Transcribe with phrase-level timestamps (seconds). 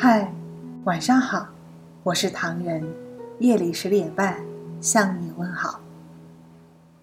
[0.00, 0.32] 嗨，
[0.84, 1.48] 晚上好，
[2.04, 2.86] 我是唐人，
[3.40, 4.36] 夜里十点半
[4.80, 5.80] 向你问好。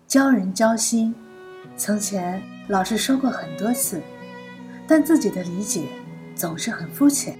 [0.07, 1.13] 教人交心，
[1.75, 4.01] 从前老师说过很多次，
[4.87, 5.83] 但自己的理解
[6.35, 7.37] 总是很肤浅。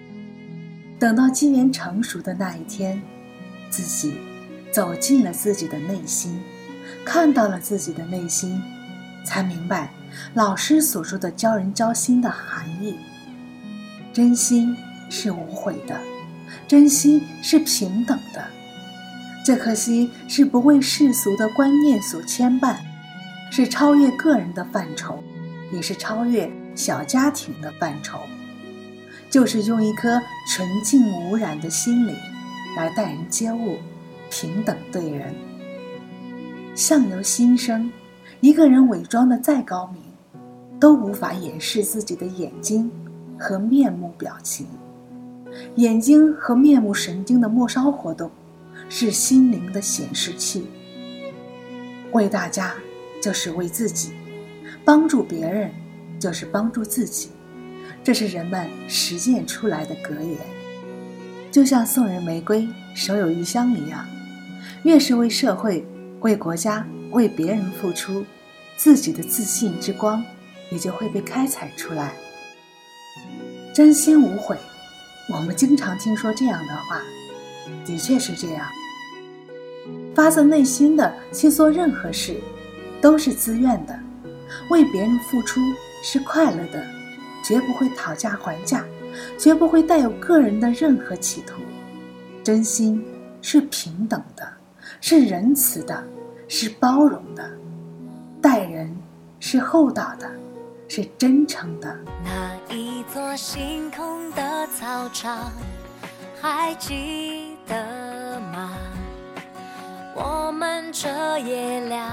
[1.00, 3.02] 等到机缘成熟的那一天，
[3.70, 4.18] 自己
[4.74, 6.38] 走进了自己的内心，
[7.06, 8.62] 看到了自己的内心，
[9.24, 9.90] 才明白
[10.34, 12.98] 老师所说的教人交心的含义。
[14.12, 14.76] 真心。
[15.10, 16.00] 是无悔的，
[16.68, 18.44] 真心是平等的，
[19.46, 22.78] 这颗心是不为世俗的观念所牵绊，
[23.52, 25.24] 是超越个人的范畴，
[25.72, 28.20] 也是超越小家庭的范畴，
[29.30, 32.16] 就是用一颗纯净无染的心灵
[32.76, 33.78] 来待人接物，
[34.30, 35.34] 平等对人。
[36.74, 37.92] 相由心生，
[38.42, 40.02] 一个人伪装的再高明，
[40.80, 42.92] 都无法掩饰自己的眼睛
[43.40, 44.68] 和面目表情。
[45.76, 48.32] 眼睛和面目神经的末梢活动，
[48.90, 50.68] 是心灵的显示器。
[52.12, 52.74] 为大家
[53.22, 54.12] 就是为自己，
[54.84, 55.72] 帮助别人
[56.20, 57.30] 就是帮助自己，
[58.04, 60.38] 这是人们实践出来的格言。
[61.52, 64.06] 就像送人玫瑰，手有余香一样，
[64.84, 65.86] 越是为社会、
[66.22, 68.26] 为国家、为别人付出，
[68.78, 70.24] 自己的自信之光
[70.70, 72.14] 也就会被开采出来。
[73.74, 74.58] 真心无悔。
[75.34, 77.02] 我们经常听说这样的话，
[77.86, 78.68] 的确是这样。
[80.14, 82.40] 发自内心的去做任何事，
[83.02, 84.00] 都是自愿的，
[84.70, 85.60] 为别人付出
[86.04, 86.86] 是快乐的，
[87.44, 88.86] 绝不会讨价还价，
[89.38, 91.56] 绝不会带有个人的任何企图。
[92.44, 93.04] 真心
[93.42, 94.48] 是平等的，
[95.02, 96.04] 是仁慈的，
[96.48, 97.44] 是包容的，
[98.42, 98.96] 待人
[99.40, 100.32] 是厚道的，
[100.88, 101.98] 是真诚的。
[102.76, 104.68] 一座星空的。
[104.78, 105.52] 操场
[106.42, 108.72] 还记得吗？
[110.14, 111.08] 我们彻
[111.40, 112.04] 夜聊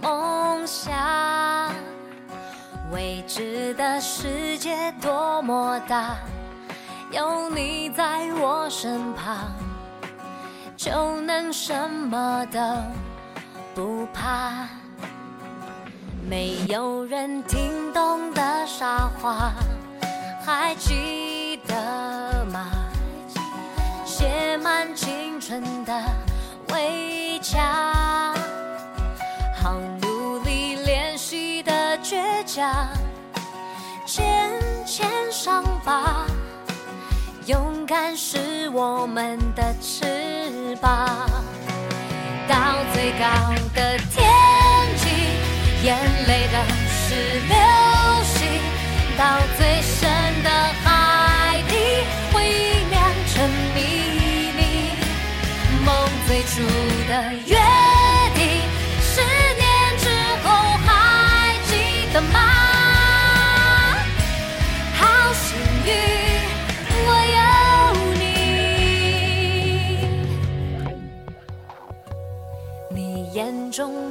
[0.00, 1.70] 梦想，
[2.90, 6.16] 未知的世界多么大，
[7.10, 9.52] 有你在我身旁，
[10.76, 12.60] 就能什么都
[13.74, 14.66] 不怕。
[16.26, 19.52] 没有人听懂的傻话，
[20.48, 21.60] 还记。
[21.66, 22.70] 得吗？
[24.06, 25.92] 写满青春的
[26.72, 27.60] 围墙，
[29.60, 32.88] 好努力练习的倔强，
[34.06, 34.50] 牵
[34.86, 36.24] 牵伤疤，
[37.44, 41.06] 勇敢是我们的翅膀。
[42.48, 42.56] 到
[42.94, 43.26] 最高
[43.74, 44.24] 的天
[44.96, 47.14] 际，眼泪的是
[47.46, 47.56] 流
[48.24, 48.48] 星，
[49.18, 49.38] 到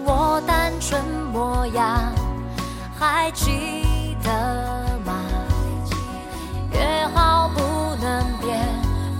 [0.05, 2.13] 我单纯模样，
[2.97, 4.29] 还记得
[5.05, 5.13] 吗？
[6.71, 7.61] 约好不
[8.01, 8.59] 能变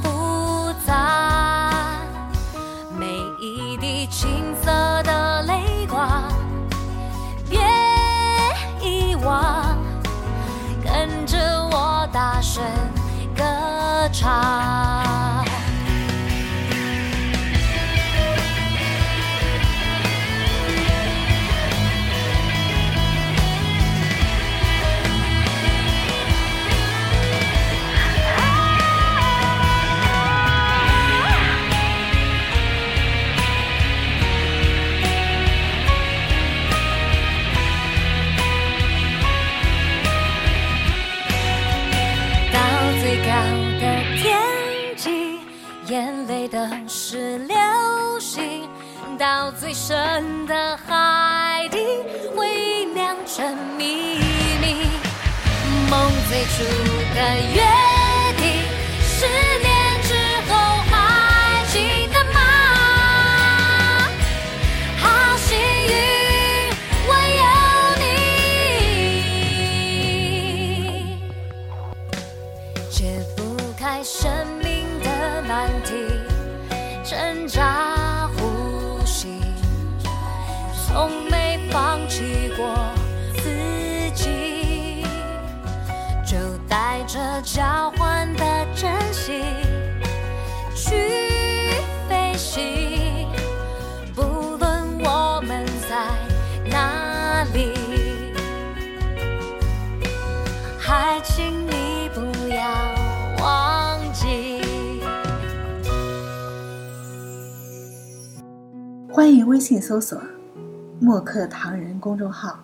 [0.02, 1.92] 复杂，
[2.98, 3.06] 每
[3.40, 4.08] 一滴。
[4.10, 4.72] 青涩
[5.04, 6.24] 的泪光，
[7.48, 7.60] 别
[8.82, 9.78] 遗忘，
[10.84, 11.38] 跟着
[11.72, 12.64] 我大声
[13.36, 13.44] 歌
[14.12, 15.07] 唱。
[45.90, 47.56] 眼泪都是流
[48.20, 48.68] 星
[49.18, 51.80] 到最深的海底，
[52.36, 54.20] 会酿成秘
[54.60, 54.86] 密。
[55.90, 56.64] 梦最初
[57.16, 57.20] 的
[57.56, 57.64] 约
[87.18, 88.44] 这交换的
[88.76, 89.44] 真心
[90.76, 90.94] 去
[92.08, 93.28] 飞行，
[94.14, 96.12] 不论我们在
[96.70, 97.74] 哪里，
[100.78, 102.64] 还请你不要
[103.42, 104.62] 忘记。
[109.12, 110.22] 欢迎微信搜索
[111.02, 112.60] “默克唐人”公众号，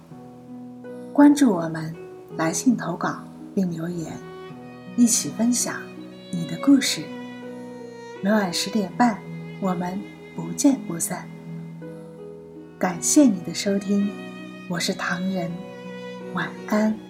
[1.12, 1.92] 关注我们，
[2.38, 3.18] 来信投稿。
[3.56, 4.12] 并留言。
[4.96, 5.82] 一起分享
[6.32, 7.02] 你的故事。
[8.22, 9.20] 每晚十点半，
[9.60, 10.00] 我们
[10.36, 11.28] 不见不散。
[12.78, 14.10] 感谢你的收听，
[14.70, 15.52] 我是唐人，
[16.34, 17.04] 晚安。